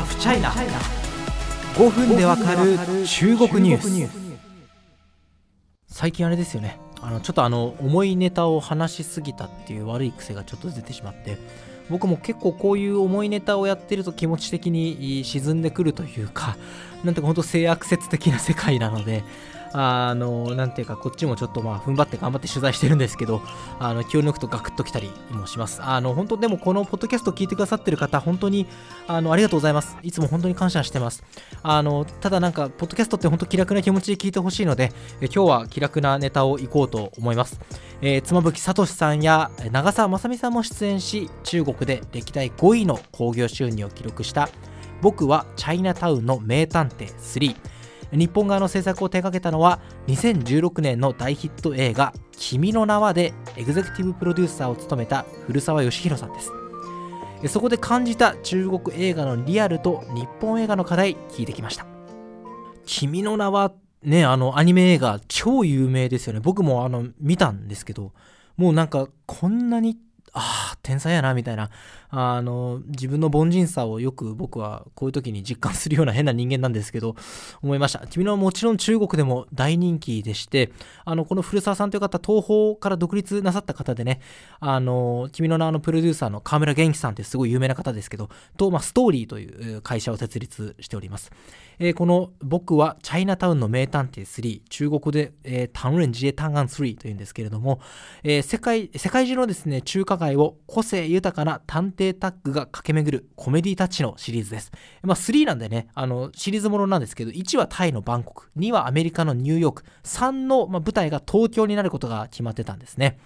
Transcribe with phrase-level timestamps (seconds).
[0.00, 0.50] ハフチャイナ
[1.74, 4.10] 5分でわかる中国ニュース。
[5.88, 6.78] 最近あれですよね。
[7.02, 11.36] あのちょっとあの重いネタを話しすぎたっていう悪い癖がちょっと出てしまって
[11.90, 16.56] 僕も結構こういう重いネタをやってると気持ち的に沈んでくるというか
[17.04, 19.22] なんていうか本当性悪説的な世界なので
[19.72, 23.40] あの、なんていうか、こっちもちょっとまあ、踏ん張って頑張って取材してるんですけど、
[23.78, 25.80] あの、気を抜くとガクッときたりもします。
[25.82, 28.66] あの、本当でもこのポッドキャスト聞いてくださってる方、本当に、
[29.06, 29.96] あの、ありがとうございます。
[30.02, 31.22] いつも本当に感謝してます。
[31.62, 37.60] あの、ただなんか、ポッドキャストって本当気楽な気持ちで聞いてほしいので、え今日は気楽なネタをいこうと思います。
[38.02, 44.48] えー、妻夫木聡さんや長澤まさみさんも出演し、中国で歴代5位の興行収入を記録した、
[45.02, 47.79] 僕はチャイナタウンの名探偵3。
[48.12, 56.52] 日本側の制作を手掛けたのは2016年の大ヒット映画「君の名は」でエグゼクティブプロデューサーを務めた古澤義弘さんです。
[57.48, 61.86] そこで感じた中国映画のリアルと日本映画の課題聞いてきました。
[62.84, 66.40] 君の名はねあのアニメ映画超有名ですよね。
[66.40, 68.12] 僕もあの見たんですけど
[68.56, 69.96] もうなんかこんなに
[70.32, 71.70] ああ、天才やな、みたいな、
[72.10, 77.16] あの、自分の凡人さをよく僕はこういう時に実感するような変な人間なんですけど、
[77.62, 78.06] 思いました。
[78.06, 80.72] 君のはもちろん中国でも大人気でして、
[81.04, 84.20] あの、この古澤さんという方、東宝から独立なさった方でね、
[84.60, 91.30] あの、君の名のプロデューサーの河村元気さんってすごい有名な方ですけど、と、まあ、ストーリーという会社を設立しております。
[91.80, 97.80] えー、この僕はチャイナタウンの名探偵3、中国で、えー、タンレンジエタンガン3というんですけれども、
[98.22, 104.70] えー、世界、世界中のですね、中華街を個性豊かな探偵タッグが駆け巡るコメディタッチのシリーズです。
[105.02, 113.18] まあ、3なんでね、あの、シリーズものなんですけど、1はタイのバンコク、2はアメリカのニューヨーク、3の、ま、舞台が東京になることが決まってたんですね。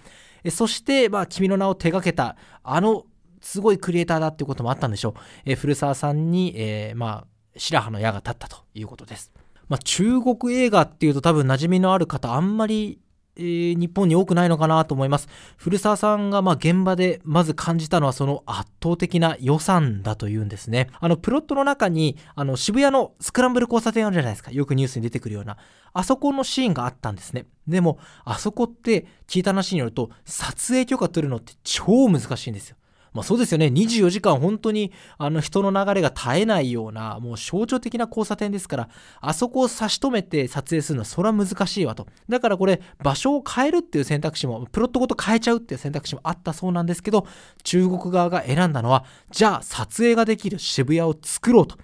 [0.43, 3.05] えそして、まあ、君の名を手掛けた、あの、
[3.41, 5.13] すごいクリエイターだっていうこともあったんでしょう。
[5.45, 9.31] え古澤さんに、えー、まあ、白羽の矢が立ったということです。
[9.67, 12.99] まあ、中国映画っていうと多分馴染みのある方あんまり、
[13.37, 15.27] えー、日本に多くないのかなと思います。
[15.57, 20.89] 古澤さんがま現場でまず感じたのはその圧倒的な予算だというんですね。
[20.99, 24.51] あのプロットの中にあの渋谷のスクランブル交差点あるじゃないですか。
[24.51, 25.57] よくニュースに出てくるような。
[25.93, 27.45] あそこのシーンがあったんですね。
[27.67, 32.77] でもあそこって聞いた話によると撮影許可取るのって超難しいんですよ。
[33.15, 33.67] まあ、そうですよね。
[33.67, 38.89] 24時間本当にあの人の流れが絶えないような、もう象徴的な交差点ですから、
[39.21, 42.07] あそこを差し止めて撮影するのはそれは難しいわと。
[42.27, 47.25] だからこれ、場所を変えるっていう選択肢も、プロットごと変えちゃうっていう選択肢もあったそうなんですけど、
[47.63, 51.77] 中国側が選んだのは、じゃあ撮影ができる渋谷を作ろうと。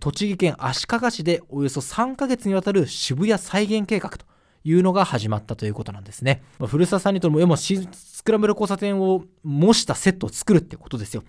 [0.00, 4.24] 栃木県足利市でおよそ3ヶ月にわたる渋谷再現計画と
[4.64, 6.42] いうのが始まったということなんですね。
[6.58, 11.24] まあ、古澤さんにとっても、スクランブル交差点を模したセットを作るってことですよ。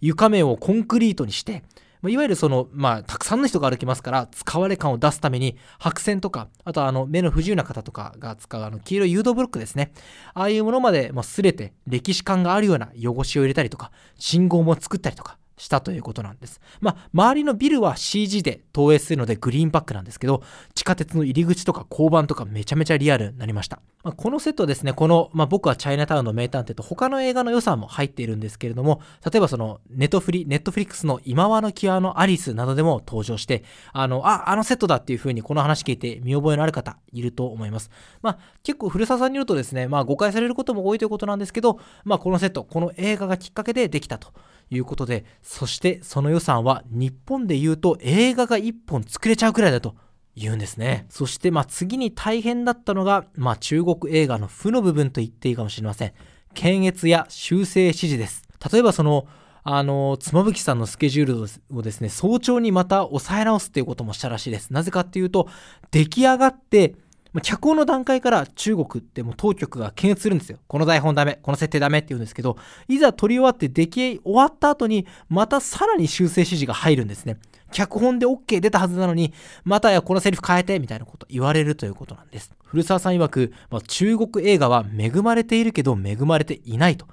[0.00, 1.62] 床面をコンクリートにして、
[2.02, 9.92] まあ、いわゆるその、まあ、たくさんの人が歩きますから、使われ感を出すために、白線とか、あとはあの、目の不自由な方とかが使うあの、黄色い誘導ブロックですね。
[10.34, 16.60] ああいうものまで、まあ、すれて、歴史感があるような汚しを入れたりとか、信号も作ったりとか、したということなんです。
[16.80, 20.42] まあ、周りのビルは CG で投影するのでグリーンバックなんですけど、
[20.74, 23.80] 地下鉄の入り口とか交番とかめちゃめちゃリアルになりました。
[24.02, 37.90] まあ、このセットですね、この、まあ、僕はチャイナタウンの名探偵と他の映画の予算も入っているんですけれども、例えばそのネットフリ、ネットフリックスの今和の際のアリスなどでも登場して、あの、あ、あのセットだっていう風にこの話聞いて見覚えのある方いると思います。
[38.22, 44.32] まあ、結構古澤さんによるとですね、まあ、誤解されることも多いということなんですけど、まあ、このセット、この映画がきっかけでできたと。
[44.74, 49.94] いうことで、そしてその予算は日本で言うと映画が1本作れちゃうくらいだと
[50.34, 51.06] 言うんですね。
[51.08, 56.12] そしてまあ次に大変だったのが、まあ、中国映画の負の部分と言っていいかもしれません。
[56.54, 58.42] 検閲や修正指示です。
[58.72, 59.26] 例えばその、
[59.64, 64.72] あの、妻夫木さんのスケジュールをですね、早朝にまた抑え直すっていうこともしたらしいです。
[64.72, 65.48] なぜかっていうと、
[65.90, 66.96] 出来上がって
[67.32, 70.58] まあ、脚本の段階から中国ってもう当局が検閲するんですよ。
[70.66, 72.56] この台本ダメ、この設定ダメって言うんですけど、
[72.88, 77.38] いざ撮り終わって出来終わった後に、またさらに修正指示が入るんですね。
[77.72, 79.32] 脚本で OK 出たはずなのに、
[79.64, 82.52] またやこのセリフ変えてみたいなこと言われるということなんです。
[82.64, 87.06] 古澤さん曰く、まあ、中国映画は恵まれているけど恵まれていないと。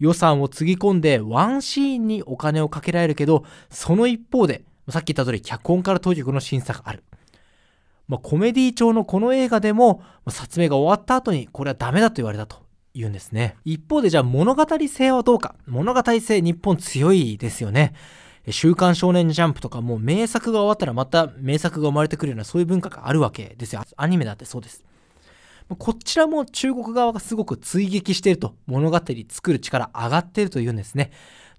[0.00, 7.04] 予算をつぎ込んでワンシーンにお金をかけられるけど、その一方で、さっき言った通り脚本から当局の審査がある。
[8.08, 12.56] まあ、コメディ調のこの映画でも、撮影が終わった後にこれはダメだと言われたと
[12.94, 13.56] 言うんですね。
[13.64, 15.54] 一方でじゃあ物語性はどうか。
[15.66, 17.94] 物語性日本強いですよね。
[18.50, 23.82] 週刊少年ジャンプとかもう名作が終わったらまた名作が生まれてくるようなそういう文化があるわけですよ。
[23.96, 24.84] アニメだってそうです。
[25.78, 31.10] こちらも中国側がすごく追撃していると物語作る力上がっているというんですね。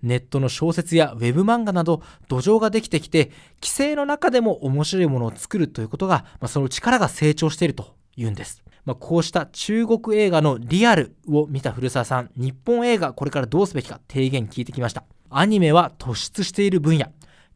[0.02, 8.64] ネットの小説やウェブ漫画など土壌ができてきて規制の中でも面白いものを作るということが、まあ、その力が成長しているというんです。
[8.86, 15.06] まあ、こうした中国映画のリアルを見た古澤さん、日本映画これからどうすべきか提言聞いてきました。
[15.30, 17.06] アニメは突出している分野。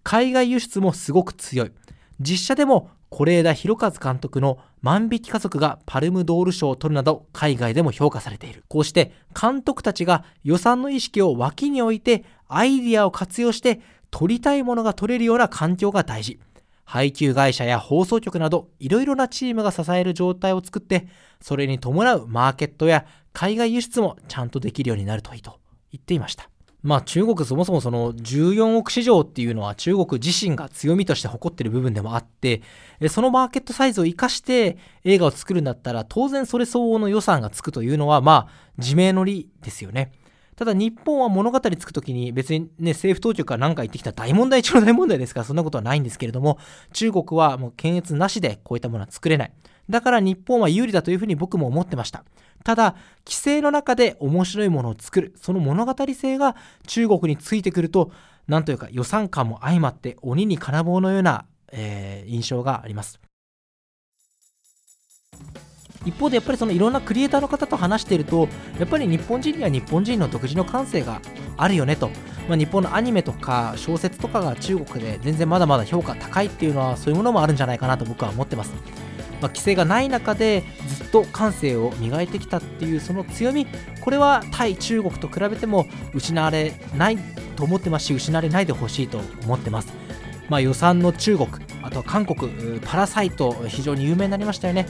[0.04, 1.72] 海外輸出もすごく強い。
[2.20, 8.64] 実写でも是枝裕和監督の万引き家族がパルムドール賞を取るなど海外でも評価されている。
[8.68, 13.82] こうして監督たちが予算の意識を脇に置いてアイディアを活用して
[14.12, 16.40] 撮りたいものが撮れるような環境が大事。
[16.86, 21.10] 配給会社や放送局などいろいろなチームが支える状態を作って
[21.42, 25.60] それに伴うマーケットや海外輸出もちゃんとできるようになるといいと
[25.92, 26.50] 言っていました。
[26.84, 32.62] まあ中国そもそもその14億市場っていうのは中国自身が強みとして誇ってる部分でもあって
[33.10, 40.12] そのマーケットサイズを生かして映画を作るんだったら当然それ相応の予算がつくというのはまあ自明の理ですよね。
[40.56, 46.58] ただ日本は物語つくときに別にね政府当局が何か言ってきた大問題中の大問題ですからそんなことはないんですけれども
[46.94, 49.52] 中国はもう検閲なしでこういったものは作れない。
[49.90, 52.24] だから日本は有利だというふうに僕も思ってました。
[52.64, 52.96] ただ、
[53.26, 56.56] 規制の中で面白いものを作る、その物語性が
[56.86, 58.12] 中国についてくると、
[58.48, 63.20] なんというか予算感も相まって鬼に金棒のような、えー、印象があります。
[66.06, 68.48] 一方でやっぱりそのいろんなクリエイターの方と話していると
[68.80, 71.22] やっぱり日本人には日本人の独自の感性が
[71.58, 72.10] あるよねと、
[72.48, 78.74] まあ、日本のアニメとか小説とかが中国で全然まだまだ評価高いっていうのはそういうものもあるんじゃないかなと僕は思ってます
[79.42, 83.68] まあ、規制がない中でずっと感性を磨いてきたっていうその強み。
[84.02, 87.18] これは対中国と比べても失われない
[87.58, 89.92] と思ってますし失われないでほしいと思ってます、
[90.48, 91.50] まあ、予算の中国
[91.82, 94.86] あとは韓国パラサイト非常に有名になりましたよね、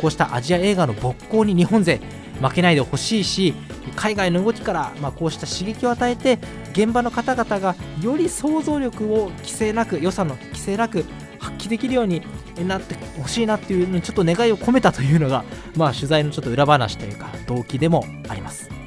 [0.00, 2.00] こうしたアジア映画の勃興に日本勢
[2.40, 3.54] 負けないでほしいし
[3.94, 6.38] 海外の動きから、まあ、こうした刺激を与えて
[6.72, 11.04] 現場の方々がより想像力を規制なく予算の規制なく
[11.38, 12.22] 発揮できるように
[12.64, 15.44] なってほしいなっていうのにちょっと願いを込めたというのが、
[15.76, 18.77] まあ、取材のちょっと裏話というか動機でもあります。